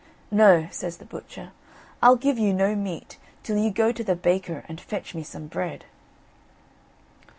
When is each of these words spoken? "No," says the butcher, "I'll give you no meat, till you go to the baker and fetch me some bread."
"No," 0.31 0.67
says 0.71 0.97
the 0.97 1.05
butcher, 1.05 1.51
"I'll 2.01 2.15
give 2.15 2.39
you 2.39 2.55
no 2.55 2.75
meat, 2.75 3.19
till 3.43 3.57
you 3.59 3.69
go 3.69 3.91
to 3.91 4.03
the 4.03 4.15
baker 4.15 4.65
and 4.67 4.81
fetch 4.81 5.13
me 5.13 5.21
some 5.21 5.45
bread." 5.45 5.85